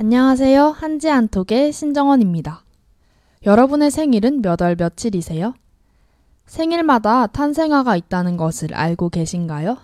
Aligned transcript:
안녕하세요. 0.00 0.68
한지안톡의 0.68 1.72
신정원입니다. 1.72 2.62
여러분의 3.44 3.90
생일은 3.90 4.42
몇 4.42 4.62
월 4.62 4.76
며칠이세요? 4.76 5.54
생일마다 6.46 7.26
탄생화가 7.26 7.96
있다는 7.96 8.36
것을 8.36 8.74
알고 8.74 9.08
계신가요? 9.08 9.76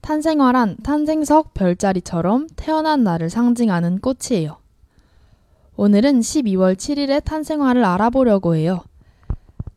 탄생화란 0.00 0.78
탄생석 0.82 1.52
별자리처럼 1.52 2.46
태어난 2.56 3.04
날을 3.04 3.28
상징하는 3.28 4.00
꽃이에요. 4.00 4.56
오늘은 5.76 6.20
12월 6.20 6.74
7일의 6.76 7.22
탄생화를 7.22 7.84
알아보려고 7.84 8.54
해요. 8.54 8.82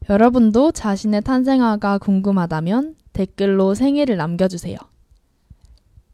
여러분도 0.10 0.72
자신의 0.72 1.24
탄생화가 1.24 1.98
궁금하다면 1.98 2.96
댓글로 3.12 3.76
생일을 3.76 4.16
남겨주세요. 4.16 4.78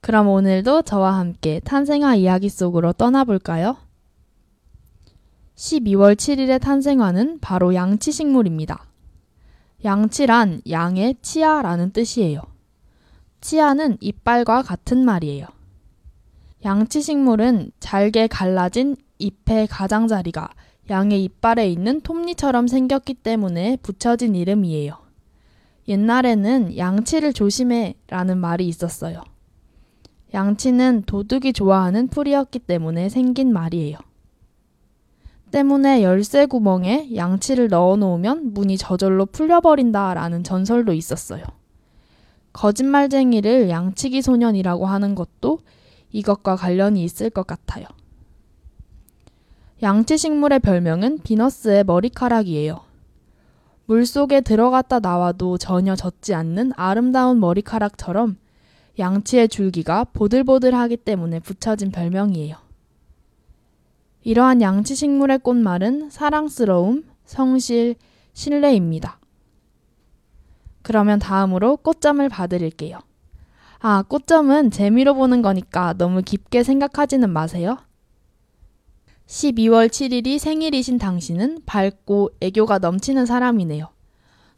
그럼 0.05 0.27
오늘도 0.27 0.83
저와 0.83 1.17
함께 1.17 1.59
탄생화 1.61 2.13
이야기 2.13 2.47
속으로 2.47 2.93
떠나볼까요? 2.93 3.75
12월 5.55 6.15
7일의 6.15 6.61
탄생화는 6.61 7.39
바로 7.39 7.73
양치 7.73 8.11
식물입니다. 8.11 8.85
양치란 9.83 10.61
양의 10.69 11.15
치아라는 11.23 11.89
뜻이에요. 11.89 12.43
치아는 13.41 13.97
이빨과 13.99 14.61
같은 14.61 15.03
말이에요. 15.03 15.47
양치 16.65 17.01
식물은 17.01 17.71
잘게 17.79 18.27
갈라진 18.27 18.97
잎의 19.17 19.65
가장자리가 19.65 20.49
양의 20.91 21.23
이빨에 21.23 21.67
있는 21.67 21.99
톱니처럼 22.01 22.67
생겼기 22.67 23.15
때문에 23.15 23.77
붙여진 23.81 24.35
이름이에요. 24.35 24.99
옛날에는 25.87 26.77
양치를 26.77 27.33
조심해 27.33 27.95
라는 28.07 28.37
말이 28.37 28.67
있었어요. 28.67 29.23
양치는 30.33 31.03
도둑이 31.05 31.53
좋아하는 31.53 32.07
풀이었기 32.07 32.59
때문에 32.59 33.09
생긴 33.09 33.53
말이에요. 33.53 33.97
때문에 35.51 36.03
열쇠 36.03 36.45
구멍에 36.45 37.15
양치를 37.15 37.69
넣어 37.69 37.95
놓으면 37.95 38.53
문이 38.53 38.77
저절로 38.77 39.25
풀려버린다 39.25 40.13
라는 40.13 40.43
전설도 40.43 40.93
있었어요. 40.93 41.43
거짓말쟁이를 42.51 43.69
양치기 43.69 44.21
소년이라고 44.21 44.85
하는 44.85 45.15
것도 45.15 45.59
이것과 46.11 46.55
관련이 46.55 47.03
있을 47.03 47.29
것 47.29 47.45
같아요. 47.45 47.85
양치 49.81 50.17
식물의 50.17 50.59
별명은 50.59 51.19
비너스의 51.23 51.83
머리카락이에요. 51.83 52.81
물 53.85 54.05
속에 54.05 54.41
들어갔다 54.41 54.99
나와도 54.99 55.57
전혀 55.57 55.95
젖지 55.95 56.33
않는 56.33 56.71
아름다운 56.75 57.39
머리카락처럼 57.39 58.37
양치의 58.97 59.49
줄기가 59.49 60.03
보들보들하기 60.05 60.97
때문에 60.97 61.39
붙여진 61.39 61.91
별명이에요. 61.91 62.55
이러한 64.23 64.61
양치 64.61 64.95
식물의 64.95 65.39
꽃말은 65.39 66.09
사랑스러움, 66.09 67.03
성실, 67.25 67.95
신뢰입니다. 68.33 69.19
그러면 70.81 71.19
다음으로 71.19 71.77
꽃점을 71.77 72.27
봐드릴게요. 72.29 72.99
아, 73.79 74.03
꽃점은 74.03 74.71
재미로 74.71 75.13
보는 75.13 75.41
거니까 75.41 75.93
너무 75.93 76.21
깊게 76.21 76.63
생각하지는 76.63 77.29
마세요. 77.29 77.77
12월 79.27 79.87
7일이 79.87 80.37
생일이신 80.39 80.97
당신은 80.97 81.63
밝고 81.65 82.31
애교가 82.41 82.79
넘치는 82.79 83.25
사람이네요. 83.25 83.94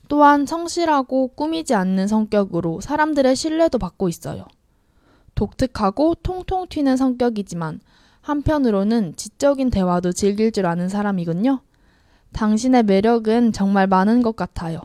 또한 0.07 0.45
성실하고 0.45 1.29
꾸미지 1.29 1.73
않는 1.75 2.07
성격으로 2.07 2.81
사람들의 2.81 3.35
신뢰도 3.35 3.77
받고 3.77 4.09
있어요. 4.09 4.45
독특하고 5.35 6.15
통통 6.15 6.67
튀는 6.67 6.97
성격이지만 6.97 7.79
한편으로는 8.21 9.15
지적인 9.15 9.69
대화도 9.69 10.11
즐길 10.11 10.51
줄 10.51 10.65
아는 10.65 10.89
사람이군요. 10.89 11.61
당신의 12.33 12.83
매력은 12.83 13.53
정말 13.53 13.87
많은 13.87 14.21
것 14.21 14.35
같아요. 14.35 14.81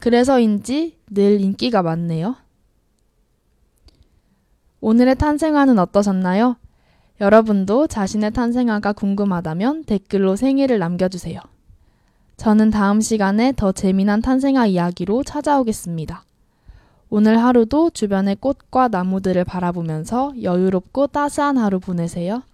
그래서인지 0.00 0.98
늘 1.10 1.40
인기가 1.40 1.82
많네요. 1.82 2.36
오늘의 4.80 5.16
탄생화는 5.16 5.78
어떠셨나요? 5.78 6.56
여러분도 7.20 7.88
자신의 7.88 8.32
탄생화가 8.32 8.92
궁금하다면 8.92 9.84
댓글로 9.84 10.36
생일을 10.36 10.78
남겨주세요. 10.78 11.40
저는 12.38 12.70
다음 12.70 13.00
시간에 13.00 13.52
더 13.56 13.72
재미난 13.72 14.22
탄생화 14.22 14.66
이야기로 14.66 15.24
찾아오겠습니다. 15.24 16.22
오늘 17.10 17.42
하루도 17.42 17.90
주변의 17.90 18.36
꽃과 18.36 18.88
나무들을 18.88 19.42
바라보면서 19.42 20.34
여유롭고 20.40 21.08
따스한 21.08 21.58
하루 21.58 21.80
보내세요. 21.80 22.44